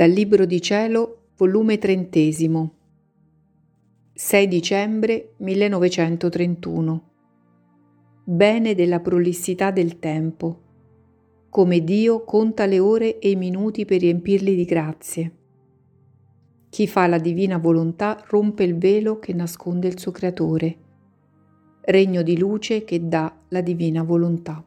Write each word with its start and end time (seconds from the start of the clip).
Dal 0.00 0.08
Libro 0.08 0.46
di 0.46 0.62
Cielo, 0.62 1.32
volume 1.36 1.76
trentesimo, 1.76 2.74
6 4.14 4.48
dicembre 4.48 5.34
1931. 5.36 7.10
Bene 8.24 8.74
della 8.74 9.00
prolissità 9.00 9.70
del 9.70 9.98
tempo. 9.98 10.60
Come 11.50 11.84
Dio 11.84 12.24
conta 12.24 12.64
le 12.64 12.78
ore 12.78 13.18
e 13.18 13.28
i 13.28 13.36
minuti 13.36 13.84
per 13.84 14.00
riempirli 14.00 14.54
di 14.54 14.64
grazie. 14.64 15.32
Chi 16.70 16.86
fa 16.86 17.06
la 17.06 17.18
divina 17.18 17.58
volontà 17.58 18.24
rompe 18.28 18.62
il 18.62 18.78
velo 18.78 19.18
che 19.18 19.34
nasconde 19.34 19.86
il 19.86 19.98
suo 19.98 20.12
creatore, 20.12 20.76
regno 21.82 22.22
di 22.22 22.38
luce 22.38 22.84
che 22.84 23.06
dà 23.06 23.38
la 23.48 23.60
divina 23.60 24.02
volontà. 24.02 24.64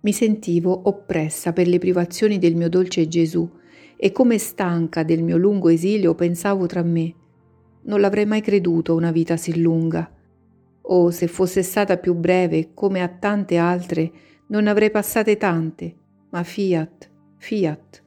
Mi 0.00 0.12
sentivo 0.12 0.82
oppressa 0.84 1.52
per 1.52 1.66
le 1.66 1.78
privazioni 1.78 2.38
del 2.38 2.54
mio 2.54 2.68
dolce 2.68 3.08
Gesù 3.08 3.50
e 3.96 4.12
come 4.12 4.38
stanca 4.38 5.02
del 5.02 5.24
mio 5.24 5.36
lungo 5.36 5.70
esilio 5.70 6.14
pensavo 6.14 6.66
tra 6.66 6.84
me. 6.84 7.12
Non 7.82 8.00
l'avrei 8.00 8.24
mai 8.24 8.40
creduto 8.40 8.94
una 8.94 9.10
vita 9.10 9.36
sì 9.36 9.60
lunga. 9.60 10.08
O 10.82 11.10
se 11.10 11.26
fosse 11.26 11.64
stata 11.64 11.96
più 11.96 12.14
breve, 12.14 12.70
come 12.74 13.02
a 13.02 13.08
tante 13.08 13.56
altre, 13.56 14.12
non 14.48 14.64
ne 14.64 14.70
avrei 14.70 14.92
passate 14.92 15.36
tante, 15.36 15.94
ma 16.30 16.44
fiat, 16.44 17.10
fiat. 17.36 18.02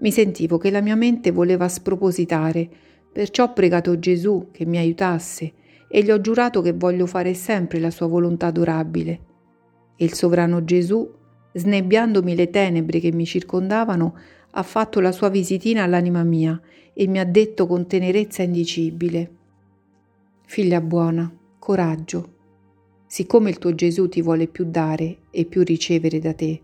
Mi 0.00 0.10
sentivo 0.10 0.58
che 0.58 0.70
la 0.70 0.82
mia 0.82 0.96
mente 0.96 1.30
voleva 1.30 1.66
spropositare, 1.66 2.68
perciò 3.10 3.44
ho 3.44 3.52
pregato 3.54 3.98
Gesù 3.98 4.48
che 4.52 4.66
mi 4.66 4.76
aiutasse 4.76 5.50
e 5.88 6.02
gli 6.02 6.10
ho 6.10 6.20
giurato 6.20 6.60
che 6.60 6.72
voglio 6.72 7.06
fare 7.06 7.32
sempre 7.32 7.78
la 7.78 7.90
sua 7.90 8.06
volontà 8.06 8.48
adorabile 8.48 9.32
e 9.96 10.04
il 10.04 10.14
sovrano 10.14 10.64
Gesù, 10.64 11.08
snebbiandomi 11.52 12.34
le 12.34 12.50
tenebre 12.50 13.00
che 13.00 13.12
mi 13.12 13.24
circondavano, 13.24 14.16
ha 14.50 14.62
fatto 14.62 15.00
la 15.00 15.12
sua 15.12 15.28
visitina 15.28 15.82
all'anima 15.82 16.22
mia 16.22 16.60
e 16.92 17.06
mi 17.06 17.18
ha 17.18 17.24
detto 17.24 17.66
con 17.66 17.86
tenerezza 17.86 18.42
indicibile, 18.42 19.30
Figlia 20.46 20.80
buona, 20.80 21.32
coraggio, 21.58 22.32
siccome 23.06 23.50
il 23.50 23.58
tuo 23.58 23.74
Gesù 23.74 24.08
ti 24.08 24.22
vuole 24.22 24.46
più 24.46 24.66
dare 24.66 25.22
e 25.30 25.46
più 25.46 25.64
ricevere 25.64 26.18
da 26.20 26.34
te, 26.34 26.60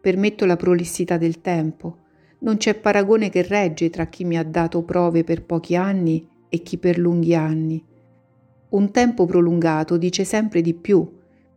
permetto 0.00 0.46
la 0.46 0.56
prolissità 0.56 1.18
del 1.18 1.40
tempo, 1.40 1.98
non 2.40 2.56
c'è 2.56 2.74
paragone 2.74 3.28
che 3.28 3.42
regge 3.42 3.90
tra 3.90 4.06
chi 4.06 4.24
mi 4.24 4.38
ha 4.38 4.42
dato 4.42 4.82
prove 4.82 5.22
per 5.22 5.44
pochi 5.44 5.76
anni 5.76 6.26
e 6.48 6.62
chi 6.62 6.78
per 6.78 6.98
lunghi 6.98 7.34
anni. 7.34 7.84
Un 8.70 8.90
tempo 8.90 9.26
prolungato 9.26 9.96
dice 9.98 10.24
sempre 10.24 10.62
di 10.62 10.74
più, 10.74 11.08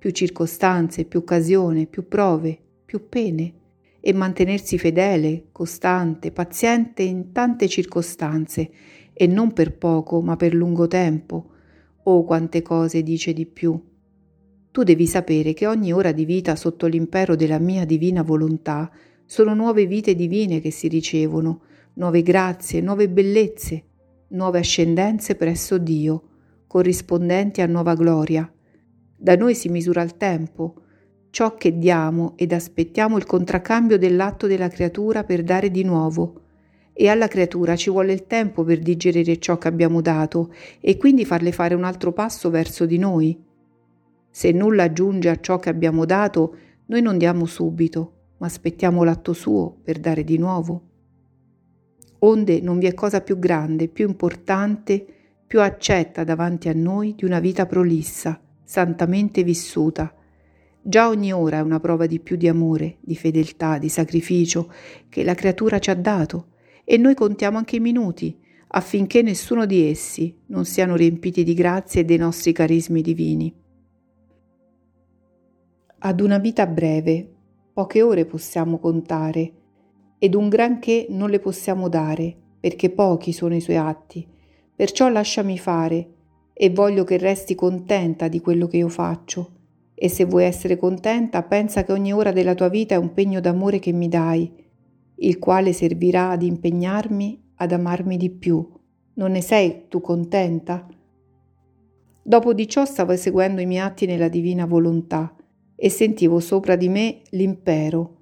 più 0.03 0.11
circostanze, 0.11 1.05
più 1.05 1.19
occasione, 1.19 1.85
più 1.85 2.09
prove, 2.09 2.59
più 2.83 3.07
pene 3.07 3.53
e 4.01 4.11
mantenersi 4.11 4.77
fedele, 4.77 5.45
costante, 5.53 6.33
paziente 6.33 7.03
in 7.03 7.31
tante 7.31 7.69
circostanze 7.69 8.69
e 9.13 9.27
non 9.27 9.53
per 9.53 9.77
poco 9.77 10.21
ma 10.21 10.35
per 10.35 10.53
lungo 10.53 10.87
tempo. 10.89 11.51
Oh 12.03 12.25
quante 12.25 12.61
cose 12.61 13.01
dice 13.01 13.31
di 13.31 13.45
più. 13.45 13.81
Tu 14.71 14.83
devi 14.83 15.07
sapere 15.07 15.53
che 15.53 15.67
ogni 15.67 15.93
ora 15.93 16.11
di 16.11 16.25
vita 16.25 16.57
sotto 16.57 16.85
l'impero 16.85 17.37
della 17.37 17.59
mia 17.59 17.85
divina 17.85 18.23
volontà 18.23 18.91
sono 19.23 19.53
nuove 19.53 19.85
vite 19.85 20.15
divine 20.15 20.59
che 20.59 20.71
si 20.71 20.89
ricevono, 20.89 21.61
nuove 21.93 22.23
grazie, 22.23 22.81
nuove 22.81 23.07
bellezze, 23.07 23.83
nuove 24.31 24.59
ascendenze 24.59 25.35
presso 25.35 25.77
Dio, 25.77 26.23
corrispondenti 26.67 27.61
a 27.61 27.67
nuova 27.67 27.93
gloria, 27.93 28.52
da 29.23 29.37
noi 29.37 29.55
si 29.55 29.69
misura 29.69 30.01
il 30.01 30.17
tempo, 30.17 30.81
ciò 31.29 31.55
che 31.55 31.77
diamo 31.77 32.33
ed 32.35 32.51
aspettiamo 32.51 33.15
il 33.15 33.25
contraccambio 33.25 33.97
dell'atto 33.97 34.47
della 34.47 34.67
creatura 34.67 35.23
per 35.23 35.43
dare 35.43 35.71
di 35.71 35.85
nuovo. 35.85 36.41
E 36.91 37.07
alla 37.07 37.29
creatura 37.29 37.77
ci 37.77 37.89
vuole 37.89 38.11
il 38.11 38.27
tempo 38.27 38.65
per 38.65 38.79
digerire 38.79 39.39
ciò 39.39 39.57
che 39.57 39.69
abbiamo 39.69 40.01
dato 40.01 40.53
e 40.81 40.97
quindi 40.97 41.23
farle 41.23 41.53
fare 41.53 41.73
un 41.73 41.85
altro 41.85 42.11
passo 42.11 42.49
verso 42.49 42.85
di 42.85 42.97
noi. 42.97 43.41
Se 44.29 44.51
nulla 44.51 44.83
aggiunge 44.83 45.29
a 45.29 45.39
ciò 45.39 45.57
che 45.57 45.69
abbiamo 45.69 46.03
dato, 46.03 46.57
noi 46.87 47.01
non 47.01 47.17
diamo 47.17 47.45
subito, 47.45 48.33
ma 48.39 48.47
aspettiamo 48.47 49.05
l'atto 49.05 49.31
suo 49.31 49.73
per 49.81 49.99
dare 49.99 50.25
di 50.25 50.37
nuovo. 50.37 50.81
Onde 52.19 52.59
non 52.59 52.77
vi 52.77 52.87
è 52.87 52.93
cosa 52.93 53.21
più 53.21 53.39
grande, 53.39 53.87
più 53.87 54.05
importante, 54.05 55.05
più 55.47 55.61
accetta 55.61 56.25
davanti 56.25 56.67
a 56.67 56.73
noi 56.73 57.15
di 57.15 57.23
una 57.23 57.39
vita 57.39 57.65
prolissa, 57.65 58.37
santamente 58.63 59.43
vissuta. 59.43 60.13
Già 60.81 61.07
ogni 61.07 61.31
ora 61.31 61.57
è 61.57 61.61
una 61.61 61.79
prova 61.79 62.05
di 62.05 62.19
più 62.19 62.35
di 62.35 62.47
amore, 62.47 62.97
di 62.99 63.15
fedeltà, 63.15 63.77
di 63.77 63.89
sacrificio 63.89 64.71
che 65.09 65.23
la 65.23 65.35
creatura 65.35 65.79
ci 65.79 65.89
ha 65.89 65.95
dato 65.95 66.47
e 66.83 66.97
noi 66.97 67.13
contiamo 67.13 67.57
anche 67.57 67.77
i 67.77 67.79
minuti 67.79 68.37
affinché 68.75 69.21
nessuno 69.21 69.65
di 69.65 69.87
essi 69.89 70.35
non 70.47 70.65
siano 70.65 70.95
riempiti 70.95 71.43
di 71.43 71.53
grazie 71.53 72.05
dei 72.05 72.17
nostri 72.17 72.51
carismi 72.51 73.01
divini. 73.01 73.53
Ad 75.99 76.19
una 76.19 76.37
vita 76.37 76.65
breve, 76.67 77.31
poche 77.71 78.01
ore 78.01 78.25
possiamo 78.25 78.79
contare 78.79 79.53
ed 80.17 80.35
un 80.35 80.49
granché 80.49 81.05
non 81.09 81.29
le 81.29 81.39
possiamo 81.39 81.87
dare 81.87 82.35
perché 82.59 82.89
pochi 82.89 83.31
sono 83.31 83.55
i 83.55 83.61
suoi 83.61 83.77
atti. 83.77 84.27
Perciò 84.75 85.07
lasciami 85.07 85.57
fare 85.57 86.12
e 86.53 86.69
voglio 86.69 87.03
che 87.03 87.17
resti 87.17 87.55
contenta 87.55 88.27
di 88.27 88.39
quello 88.39 88.67
che 88.67 88.77
io 88.77 88.89
faccio. 88.89 89.51
E 89.95 90.09
se 90.09 90.25
vuoi 90.25 90.43
essere 90.43 90.77
contenta, 90.77 91.43
pensa 91.43 91.83
che 91.83 91.91
ogni 91.91 92.13
ora 92.13 92.31
della 92.31 92.55
tua 92.55 92.69
vita 92.69 92.95
è 92.95 92.97
un 92.97 93.13
pegno 93.13 93.39
d'amore 93.39 93.79
che 93.79 93.91
mi 93.91 94.07
dai, 94.07 94.51
il 95.15 95.39
quale 95.39 95.73
servirà 95.73 96.29
ad 96.29 96.43
impegnarmi 96.43 97.41
ad 97.55 97.71
amarmi 97.71 98.17
di 98.17 98.29
più. 98.29 98.67
Non 99.15 99.31
ne 99.31 99.41
sei 99.41 99.85
tu 99.87 100.01
contenta? 100.01 100.87
Dopo 102.21 102.53
di 102.53 102.67
ciò 102.67 102.85
stavo 102.85 103.11
eseguendo 103.11 103.61
i 103.61 103.65
miei 103.65 103.81
atti 103.81 104.05
nella 104.05 104.27
divina 104.27 104.65
volontà 104.65 105.35
e 105.75 105.89
sentivo 105.89 106.39
sopra 106.39 106.75
di 106.75 106.89
me 106.89 107.21
l'impero, 107.31 108.17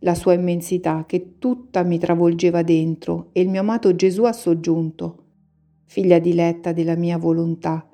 la 0.00 0.14
sua 0.14 0.32
immensità 0.32 1.04
che 1.06 1.38
tutta 1.38 1.82
mi 1.82 1.98
travolgeva 1.98 2.62
dentro 2.62 3.28
e 3.32 3.40
il 3.42 3.48
mio 3.48 3.60
amato 3.60 3.94
Gesù 3.94 4.24
ha 4.24 4.32
soggiunto 4.32 5.19
figlia 5.90 6.20
diletta 6.20 6.72
della 6.72 6.94
mia 6.94 7.18
volontà. 7.18 7.84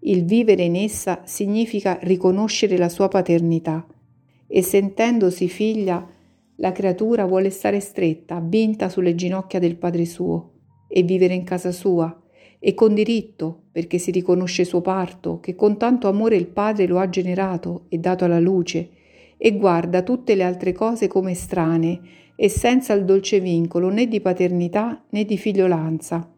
Il 0.00 0.24
vivere 0.24 0.62
in 0.62 0.74
essa 0.74 1.20
significa 1.24 1.98
riconoscere 2.00 2.78
la 2.78 2.88
sua 2.88 3.08
paternità 3.08 3.86
e 4.46 4.62
sentendosi 4.62 5.48
figlia, 5.48 6.02
la 6.56 6.72
creatura 6.72 7.26
vuole 7.26 7.50
stare 7.50 7.78
stretta, 7.80 8.40
vinta 8.40 8.88
sulle 8.88 9.14
ginocchia 9.14 9.58
del 9.58 9.76
Padre 9.76 10.06
suo 10.06 10.52
e 10.88 11.02
vivere 11.02 11.34
in 11.34 11.44
casa 11.44 11.72
sua 11.72 12.22
e 12.58 12.72
con 12.72 12.94
diritto, 12.94 13.64
perché 13.70 13.98
si 13.98 14.10
riconosce 14.12 14.64
suo 14.64 14.80
parto, 14.80 15.38
che 15.38 15.54
con 15.54 15.76
tanto 15.76 16.08
amore 16.08 16.36
il 16.36 16.46
Padre 16.46 16.86
lo 16.86 16.98
ha 16.98 17.10
generato 17.10 17.84
e 17.90 17.98
dato 17.98 18.24
alla 18.24 18.40
luce, 18.40 18.88
e 19.36 19.58
guarda 19.58 20.02
tutte 20.02 20.34
le 20.36 20.44
altre 20.44 20.72
cose 20.72 21.06
come 21.06 21.34
strane 21.34 22.00
e 22.34 22.48
senza 22.48 22.94
il 22.94 23.04
dolce 23.04 23.40
vincolo 23.40 23.90
né 23.90 24.08
di 24.08 24.22
paternità 24.22 25.04
né 25.10 25.26
di 25.26 25.36
figliolanza. 25.36 26.31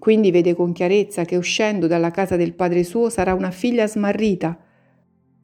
Quindi 0.00 0.30
vede 0.30 0.54
con 0.54 0.72
chiarezza 0.72 1.26
che 1.26 1.36
uscendo 1.36 1.86
dalla 1.86 2.10
casa 2.10 2.34
del 2.34 2.54
padre 2.54 2.84
suo 2.84 3.10
sarà 3.10 3.34
una 3.34 3.50
figlia 3.50 3.86
smarrita, 3.86 4.58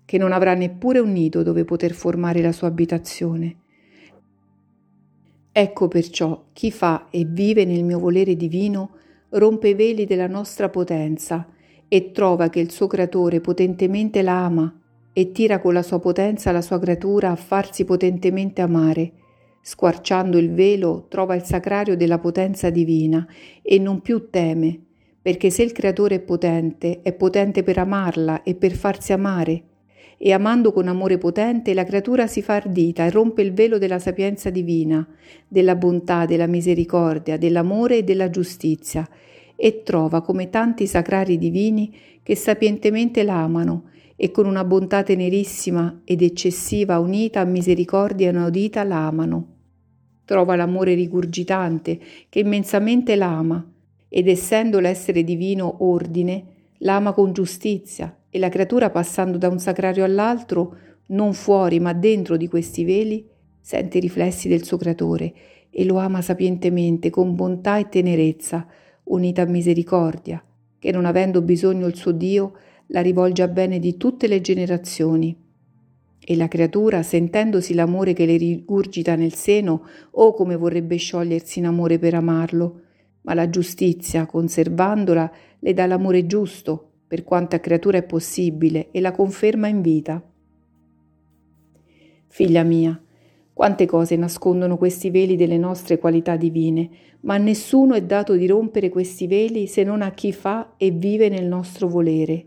che 0.07 0.17
non 0.17 0.33
avrà 0.33 0.55
neppure 0.55 0.99
un 0.99 1.13
nido 1.13 1.43
dove 1.43 1.67
poter 1.67 1.93
formare 1.93 2.41
la 2.41 2.53
sua 2.53 2.69
abitazione. 2.69 3.57
Ecco 5.53 5.89
perciò 5.89 6.47
chi 6.55 6.71
fa 6.71 7.09
e 7.11 7.27
vive 7.27 7.67
nel 7.67 7.85
mio 7.85 7.99
volere 7.99 8.35
divino 8.35 8.93
rompe 9.31 9.69
i 9.69 9.75
veli 9.75 10.07
della 10.07 10.27
nostra 10.27 10.71
potenza 10.71 11.47
e 11.87 12.11
trova 12.13 12.49
che 12.49 12.61
il 12.61 12.71
suo 12.71 12.87
creatore 12.87 13.43
potentemente 13.43 14.23
la 14.23 14.43
ama 14.43 14.81
e 15.13 15.33
tira 15.33 15.61
con 15.61 15.75
la 15.75 15.83
sua 15.83 15.99
potenza 15.99 16.51
la 16.51 16.63
sua 16.63 16.79
creatura 16.79 17.31
a 17.31 17.37
farsi 17.37 17.85
potentemente 17.85 18.63
amare 18.63 19.13
Squarciando 19.69 20.39
il 20.39 20.53
velo 20.53 21.07
trova 21.09 21.35
il 21.35 21.43
sacrario 21.43 21.97
della 21.97 22.21
potenza 22.21 22.71
divina 22.71 23.27
e 23.63 23.81
non 23.81 24.01
più 24.01 24.31
teme, 24.31 24.79
perché 25.21 25.51
se 25.51 25.65
il 25.65 25.73
Creatore 25.73 26.15
è 26.15 26.21
potente, 26.21 27.01
è 27.03 27.13
potente 27.13 27.65
per 27.65 27.79
amarla 27.79 28.45
e 28.45 28.55
per 28.55 28.71
farsi 28.71 29.13
amare. 29.13 29.63
E 30.19 30.33
amando 30.33 30.71
con 30.71 30.87
amore 30.87 31.19
potente, 31.19 31.75
la 31.75 31.83
creatura 31.83 32.29
si 32.29 32.43
fa 32.43 32.55
ardita 32.55 33.05
e 33.05 33.11
rompe 33.11 33.43
il 33.43 33.55
velo 33.55 33.79
della 33.79 33.99
sapienza 33.99 34.51
divina, 34.51 35.05
della 35.49 35.75
bontà, 35.75 36.27
della 36.27 36.47
misericordia, 36.47 37.37
dell'amore 37.37 37.97
e 37.97 38.05
della 38.05 38.31
giustizia, 38.31 39.05
e 39.57 39.83
trova 39.83 40.23
come 40.23 40.49
tanti 40.49 40.87
sacrari 40.87 41.39
divini 41.39 41.93
che 42.23 42.37
sapientemente 42.37 43.25
l'amano 43.25 43.91
e 44.15 44.31
con 44.31 44.47
una 44.47 44.63
bontà 44.63 45.03
tenerissima 45.03 46.03
ed 46.05 46.23
eccessiva 46.23 47.01
unita 47.01 47.41
a 47.41 47.45
misericordia 47.45 48.31
inaudita 48.31 48.85
l'amano 48.85 49.55
trova 50.27 50.57
l'amore 50.57 50.93
rigurgitante 50.93 51.99
che 52.29 52.41
immensamente 52.41 53.17
l'ama 53.17 53.65
ed 54.09 54.29
essendo 54.29 54.81
l'essere 54.81 55.25
divino 55.25 55.77
ordine, 55.79 56.45
l'ama 56.79 57.15
con 57.15 57.33
giustizia 57.33 58.15
e 58.29 58.39
la 58.39 58.51
creatura 58.51 58.91
passando 58.91 59.39
da 59.39 59.49
un 59.49 59.59
sacrario 59.59 60.05
all'altro, 60.05 60.77
non 61.07 61.33
fuori 61.33 61.81
ma 61.81 61.95
dentro 61.95 62.37
di 62.37 62.49
questi 62.49 62.85
veli, 62.85 63.27
sente 63.61 63.99
i 63.99 64.01
riflessi 64.01 64.49
del 64.49 64.65
suo 64.65 64.77
creatore 64.77 65.33
e 65.71 65.85
lo 65.85 65.97
ama 65.97 66.21
sapientemente 66.21 67.09
con 67.09 67.35
bontà 67.35 67.79
e 67.79 67.89
tenerezza, 67.89 68.67
unita 69.05 69.43
a 69.43 69.47
misericordia, 69.47 70.43
che 70.79 70.91
non 70.91 71.05
avendo 71.05 71.41
bisogno 71.41 71.87
il 71.87 71.95
suo 71.95 72.13
Dio, 72.13 72.53
la 72.89 73.01
rivolge 73.01 73.43
a 73.43 73.49
bene 73.49 73.79
di 73.79 73.97
tutte 73.97 74.27
le 74.27 74.41
generazioni. 74.41 75.37
E 76.29 76.35
la 76.35 76.49
creatura, 76.49 77.05
sentendosi 77.05 77.73
l'amore 77.73 78.13
che 78.13 78.27
le 78.27 78.37
rigurgita 78.37 79.15
nel 79.15 79.35
seno, 79.35 79.87
o 80.11 80.35
come 80.35 80.57
vorrebbe 80.57 80.97
sciogliersi 80.97 81.61
in 81.61 81.67
amore 81.67 82.01
per 82.01 82.15
amarlo, 82.15 82.81
ma 83.21 83.35
la 83.35 83.49
giustizia, 83.49 84.27
conservandola, 84.27 85.31
le 85.61 85.73
dà 85.73 85.87
l'amore 85.87 86.27
giusto, 86.27 86.91
per 87.07 87.23
quanta 87.23 87.61
creatura 87.61 87.99
è 87.99 88.03
possibile, 88.03 88.89
e 88.91 89.01
la 89.01 89.13
conferma 89.13 89.69
in 89.69 89.81
vita. 89.83 90.21
Figlia 92.27 92.65
mia, 92.65 93.01
quante 93.53 93.87
cose 93.87 94.17
nascondono 94.17 94.77
questi 94.77 95.11
veli 95.11 95.37
delle 95.37 95.59
nostre 95.59 95.97
qualità 95.97 96.35
divine, 96.37 96.91
ma 97.21 97.35
a 97.35 97.39
nessuno 97.39 97.95
è 97.95 98.03
dato 98.03 98.35
di 98.35 98.49
rompere 98.49 98.89
questi 98.89 99.29
veli 99.29 99.69
se 99.69 99.85
non 99.85 100.03
a 100.03 100.11
chi 100.11 100.33
fa 100.33 100.75
e 100.77 100.91
vive 100.91 101.29
nel 101.29 101.47
nostro 101.47 101.87
volere. 101.87 102.47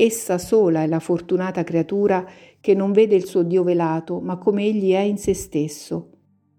Essa 0.00 0.38
sola 0.38 0.84
è 0.84 0.86
la 0.86 1.00
fortunata 1.00 1.64
creatura 1.64 2.24
che 2.68 2.74
non 2.74 2.92
vede 2.92 3.16
il 3.16 3.24
suo 3.24 3.44
Dio 3.44 3.62
velato, 3.62 4.20
ma 4.20 4.36
come 4.36 4.62
egli 4.62 4.92
è 4.92 4.98
in 4.98 5.16
se 5.16 5.32
stesso. 5.32 6.10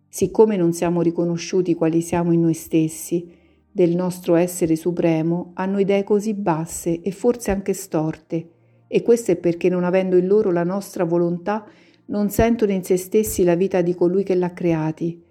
Siccome 0.08 0.58
non 0.58 0.74
siamo 0.74 1.04
riconosciuti 1.04 1.76
quali 1.76 2.02
siamo 2.02 2.32
in 2.32 2.42
noi 2.42 2.56
stessi, 2.56 3.32
del 3.72 3.96
nostro 3.96 4.34
essere 4.34 4.76
supremo, 4.76 5.52
hanno 5.54 5.78
idee 5.78 6.04
così 6.04 6.34
basse 6.34 7.02
e 7.02 7.12
forse 7.12 7.52
anche 7.52 7.74
storte, 7.74 8.50
e 8.88 9.04
questo 9.04 9.30
è 9.30 9.36
perché 9.36 9.70
non 9.70 9.84
avendo 9.84 10.18
in 10.18 10.26
loro 10.26 10.50
la 10.50 10.64
nostra 10.64 11.04
volontà, 11.04 11.64
non 12.06 12.32
sentono 12.32 12.72
in 12.72 12.84
se 12.84 12.98
stessi 12.98 13.44
la 13.44 13.54
vita 13.54 13.84
di 13.84 13.94
colui 13.94 14.24
che 14.24 14.34
l'ha 14.34 14.52
creati. 14.52 15.24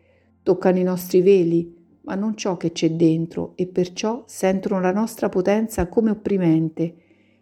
Toccano 0.45 0.79
i 0.79 0.85
nostri 0.85 1.23
veli, 1.23 1.75
ma 2.03 2.15
non 2.15 2.37
ciò 2.37 2.57
che 2.57 2.71
c'è 2.71 2.93
dentro, 2.93 3.55
e 3.57 3.67
perciò 3.67 4.23
sentono 4.29 4.81
la 4.81 4.93
nostra 4.93 5.29
potenza 5.29 5.89
come 5.89 6.11
opprimente, 6.11 6.95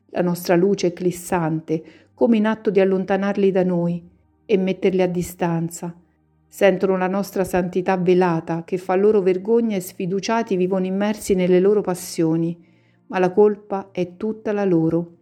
la 0.08 0.22
nostra 0.22 0.56
luce 0.56 0.86
eclissante, 0.86 1.84
come 2.16 2.38
in 2.38 2.46
atto 2.46 2.70
di 2.70 2.80
allontanarli 2.80 3.52
da 3.52 3.62
noi 3.62 4.02
e 4.44 4.56
metterli 4.56 5.02
a 5.02 5.06
distanza. 5.06 5.94
Sentono 6.48 6.96
la 6.96 7.06
nostra 7.06 7.44
santità 7.44 7.96
velata, 7.96 8.64
che 8.64 8.78
fa 8.78 8.96
loro 8.96 9.20
vergogna 9.20 9.76
e 9.76 9.80
sfiduciati 9.80 10.56
vivono 10.56 10.86
immersi 10.86 11.34
nelle 11.34 11.60
loro 11.60 11.82
passioni, 11.82 12.58
ma 13.08 13.18
la 13.18 13.30
colpa 13.30 13.90
è 13.92 14.16
tutta 14.16 14.52
la 14.52 14.64
loro 14.64 15.16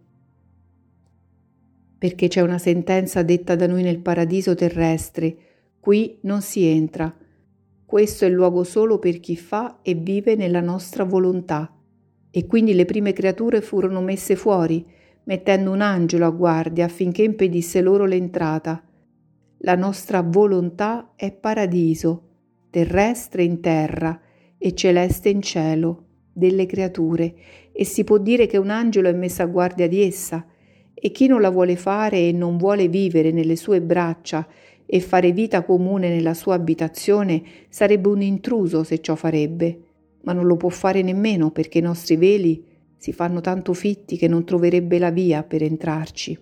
perché 2.05 2.27
c'è 2.27 2.41
una 2.41 2.59
sentenza 2.59 3.23
detta 3.23 3.55
da 3.55 3.65
noi 3.65 3.81
nel 3.81 3.97
paradiso 3.97 4.53
terrestre, 4.53 5.35
qui 5.79 6.19
non 6.21 6.43
si 6.43 6.63
entra. 6.63 7.11
Questo 7.83 8.25
è 8.25 8.27
il 8.27 8.33
luogo 8.35 8.63
solo 8.63 8.99
per 8.99 9.19
chi 9.19 9.35
fa 9.35 9.79
e 9.81 9.95
vive 9.95 10.35
nella 10.35 10.61
nostra 10.61 11.03
volontà. 11.03 11.73
E 12.29 12.45
quindi 12.45 12.75
le 12.75 12.85
prime 12.85 13.11
creature 13.11 13.59
furono 13.61 14.01
messe 14.01 14.35
fuori, 14.35 14.85
mettendo 15.25 15.71
un 15.71 15.81
angelo 15.81 16.25
a 16.25 16.31
guardia 16.31 16.85
affinché 16.85 17.23
impedisse 17.23 17.81
loro 17.81 18.05
l'entrata. 18.05 18.83
La 19.59 19.75
nostra 19.75 20.21
volontà 20.21 21.13
è 21.15 21.31
paradiso, 21.31 22.23
terrestre 22.69 23.43
in 23.43 23.61
terra 23.61 24.19
e 24.57 24.73
celeste 24.73 25.29
in 25.29 25.41
cielo, 25.41 26.03
delle 26.33 26.65
creature, 26.65 27.33
e 27.71 27.85
si 27.85 28.03
può 28.03 28.17
dire 28.17 28.45
che 28.45 28.57
un 28.57 28.69
angelo 28.69 29.07
è 29.07 29.13
messo 29.13 29.41
a 29.41 29.45
guardia 29.45 29.87
di 29.87 30.01
essa, 30.01 30.45
e 30.93 31.11
chi 31.11 31.27
non 31.27 31.41
la 31.41 31.49
vuole 31.49 31.75
fare 31.75 32.27
e 32.27 32.31
non 32.31 32.57
vuole 32.57 32.87
vivere 32.87 33.31
nelle 33.31 33.55
sue 33.55 33.81
braccia 33.81 34.47
e 34.85 34.99
fare 34.99 35.31
vita 35.31 35.63
comune 35.63 36.09
nella 36.09 36.33
sua 36.33 36.55
abitazione 36.55 37.43
sarebbe 37.69 38.07
un 38.07 38.21
intruso 38.21 38.83
se 38.83 38.99
ciò 39.01 39.15
farebbe, 39.15 39.79
ma 40.23 40.33
non 40.33 40.45
lo 40.45 40.57
può 40.57 40.69
fare 40.69 41.01
nemmeno 41.01 41.51
perché 41.51 41.79
i 41.79 41.81
nostri 41.81 42.15
veli 42.15 42.63
si 42.97 43.13
fanno 43.13 43.41
tanto 43.41 43.73
fitti 43.73 44.17
che 44.17 44.27
non 44.27 44.45
troverebbe 44.45 44.99
la 44.99 45.11
via 45.11 45.43
per 45.43 45.63
entrarci. 45.63 46.37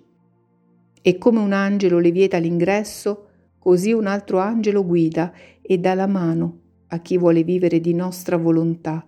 E 1.01 1.17
come 1.17 1.39
un 1.39 1.51
angelo 1.51 1.99
le 1.99 2.11
vieta 2.11 2.37
l'ingresso, 2.37 3.27
così 3.59 3.91
un 3.91 4.07
altro 4.07 4.39
angelo 4.39 4.85
guida 4.85 5.33
e 5.61 5.77
dà 5.77 5.93
la 5.93 6.07
mano 6.07 6.59
a 6.87 6.99
chi 6.99 7.17
vuole 7.17 7.43
vivere 7.43 7.79
di 7.79 7.93
nostra 7.93 8.37
volontà 8.37 9.05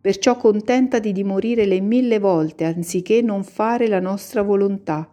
perciò 0.00 0.36
contentati 0.36 1.12
di 1.12 1.24
morire 1.24 1.66
le 1.66 1.80
mille 1.80 2.18
volte 2.18 2.64
anziché 2.64 3.20
non 3.20 3.42
fare 3.42 3.88
la 3.88 4.00
nostra 4.00 4.42
volontà. 4.42 5.12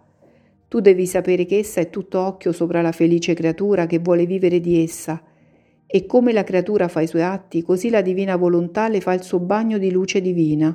Tu 0.67 0.79
devi 0.79 1.05
sapere 1.05 1.45
che 1.45 1.57
essa 1.57 1.81
è 1.81 1.89
tutto 1.89 2.19
occhio 2.19 2.51
sopra 2.51 2.81
la 2.81 2.91
felice 2.91 3.33
creatura 3.33 3.87
che 3.87 3.99
vuole 3.99 4.25
vivere 4.25 4.59
di 4.59 4.81
essa. 4.81 5.21
E 5.87 6.05
come 6.05 6.33
la 6.33 6.43
creatura 6.43 6.87
fa 6.87 7.01
i 7.01 7.07
suoi 7.07 7.23
atti, 7.23 7.61
così 7.61 7.89
la 7.89 8.01
divina 8.01 8.35
volontà 8.35 8.87
le 8.87 9.01
fa 9.01 9.13
il 9.13 9.21
suo 9.21 9.39
bagno 9.39 9.77
di 9.77 9.91
luce 9.91 10.21
divina. 10.21 10.73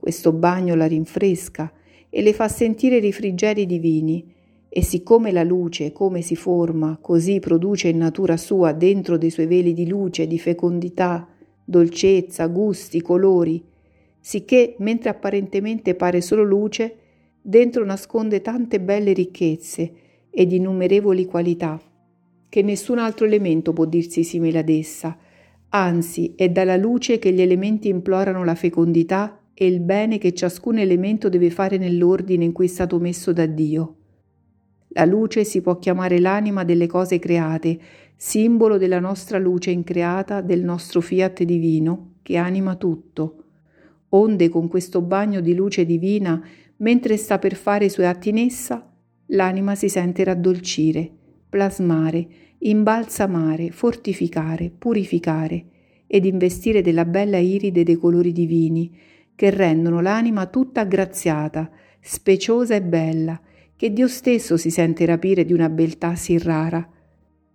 Questo 0.00 0.32
bagno 0.32 0.74
la 0.74 0.86
rinfresca 0.86 1.70
e 2.08 2.22
le 2.22 2.32
fa 2.32 2.48
sentire 2.48 2.96
i 2.96 3.00
rifrigeri 3.00 3.66
divini. 3.66 4.34
E 4.72 4.82
siccome 4.82 5.30
la 5.30 5.42
luce, 5.42 5.92
come 5.92 6.22
si 6.22 6.36
forma, 6.36 6.98
così 7.00 7.38
produce 7.38 7.88
in 7.88 7.98
natura 7.98 8.36
sua 8.36 8.72
dentro 8.72 9.18
dei 9.18 9.30
suoi 9.30 9.46
veli 9.46 9.74
di 9.74 9.86
luce, 9.86 10.26
di 10.26 10.38
fecondità, 10.38 11.28
dolcezza, 11.62 12.46
gusti, 12.46 13.02
colori, 13.02 13.62
sicché 14.20 14.76
mentre 14.78 15.10
apparentemente 15.10 15.94
pare 15.94 16.20
solo 16.20 16.44
luce, 16.44 16.96
dentro 17.42 17.84
nasconde 17.84 18.40
tante 18.42 18.80
belle 18.80 19.12
ricchezze 19.12 19.92
ed 20.30 20.52
innumerevoli 20.52 21.26
qualità, 21.26 21.80
che 22.48 22.62
nessun 22.62 22.98
altro 22.98 23.26
elemento 23.26 23.72
può 23.72 23.84
dirsi 23.84 24.22
simile 24.22 24.60
ad 24.60 24.68
essa, 24.68 25.16
anzi 25.70 26.34
è 26.36 26.48
dalla 26.48 26.76
luce 26.76 27.18
che 27.18 27.32
gli 27.32 27.40
elementi 27.40 27.88
implorano 27.88 28.44
la 28.44 28.54
fecondità 28.54 29.39
e 29.62 29.66
il 29.66 29.80
bene 29.80 30.16
che 30.16 30.32
ciascun 30.32 30.78
elemento 30.78 31.28
deve 31.28 31.50
fare 31.50 31.76
nell'ordine 31.76 32.44
in 32.44 32.52
cui 32.52 32.64
è 32.64 32.68
stato 32.68 32.98
messo 32.98 33.30
da 33.34 33.44
Dio. 33.44 33.96
La 34.92 35.04
luce 35.04 35.44
si 35.44 35.60
può 35.60 35.78
chiamare 35.78 36.18
l'anima 36.18 36.64
delle 36.64 36.86
cose 36.86 37.18
create, 37.18 37.78
simbolo 38.16 38.78
della 38.78 39.00
nostra 39.00 39.38
luce 39.38 39.70
increata, 39.70 40.40
del 40.40 40.64
nostro 40.64 41.02
fiat 41.02 41.42
divino, 41.42 42.14
che 42.22 42.38
anima 42.38 42.74
tutto. 42.76 43.44
Onde 44.08 44.48
con 44.48 44.66
questo 44.66 45.02
bagno 45.02 45.42
di 45.42 45.54
luce 45.54 45.84
divina, 45.84 46.42
mentre 46.78 47.18
sta 47.18 47.38
per 47.38 47.54
fare 47.54 47.84
i 47.84 47.90
suoi 47.90 48.06
atti 48.06 48.30
in 48.30 48.38
essa, 48.38 48.90
l'anima 49.26 49.74
si 49.74 49.90
sente 49.90 50.24
raddolcire, 50.24 51.06
plasmare, 51.50 52.26
imbalsamare, 52.60 53.72
fortificare, 53.72 54.70
purificare 54.70 55.64
ed 56.06 56.24
investire 56.24 56.80
della 56.80 57.04
bella 57.04 57.36
iride 57.36 57.82
dei 57.82 57.96
colori 57.96 58.32
divini, 58.32 58.90
che 59.40 59.48
rendono 59.48 60.02
l'anima 60.02 60.44
tutta 60.44 60.82
aggraziata, 60.82 61.70
speciosa 61.98 62.74
e 62.74 62.82
bella, 62.82 63.40
che 63.74 63.90
Dio 63.90 64.06
stesso 64.06 64.58
si 64.58 64.70
sente 64.70 65.06
rapire 65.06 65.46
di 65.46 65.54
una 65.54 65.70
beltà 65.70 66.14
sì 66.14 66.36
rara. 66.36 66.86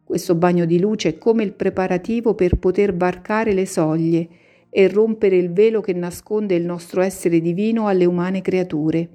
Questo 0.03 0.33
bagno 0.33 0.65
di 0.65 0.79
luce 0.79 1.09
è 1.09 1.17
come 1.19 1.43
il 1.43 1.53
preparativo 1.53 2.33
per 2.33 2.57
poter 2.57 2.95
varcare 2.95 3.53
le 3.53 3.67
soglie 3.67 4.27
e 4.67 4.87
rompere 4.87 5.37
il 5.37 5.51
velo 5.51 5.81
che 5.81 5.93
nasconde 5.93 6.55
il 6.55 6.65
nostro 6.65 7.01
essere 7.01 7.39
divino 7.39 7.85
alle 7.85 8.05
umane 8.05 8.41
creature. 8.41 9.07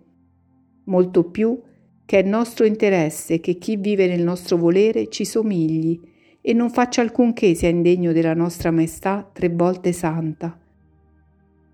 Molto 0.84 1.24
più 1.24 1.60
che 2.04 2.20
è 2.20 2.22
nostro 2.22 2.66
interesse 2.66 3.40
che 3.40 3.54
chi 3.54 3.78
vive 3.78 4.06
nel 4.06 4.22
nostro 4.22 4.56
volere 4.56 5.08
ci 5.08 5.24
somigli 5.24 6.00
e 6.40 6.52
non 6.52 6.70
faccia 6.70 7.00
alcunché 7.02 7.52
sia 7.56 7.68
indegno 7.68 8.12
della 8.12 8.34
nostra 8.34 8.70
maestà 8.70 9.28
tre 9.32 9.48
volte 9.48 9.90
santa. 9.90 10.56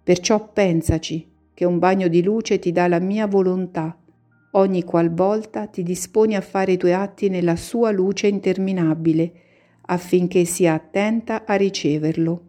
Perciò 0.07 0.53
pensaci 0.53 1.29
che 1.53 1.65
un 1.65 1.81
bagno 1.81 2.07
di 2.07 2.23
luce 2.23 2.61
ti 2.61 2.71
dà 2.71 2.87
la 2.87 3.01
mia 3.01 3.27
volontà 3.27 3.99
ogni 4.53 4.85
qualvolta 4.85 5.67
ti 5.67 5.83
disponi 5.83 6.37
a 6.37 6.41
fare 6.41 6.71
i 6.73 6.77
tuoi 6.77 6.93
atti 6.93 7.29
nella 7.29 7.57
sua 7.57 7.91
luce 7.91 8.29
interminabile, 8.29 9.33
affinché 9.87 10.45
sia 10.45 10.75
attenta 10.75 11.45
a 11.45 11.55
riceverlo. 11.57 12.43